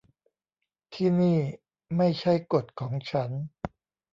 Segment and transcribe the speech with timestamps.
[0.93, 1.39] ที่นี่
[1.97, 3.31] ไม่ใช่กฎของฉัน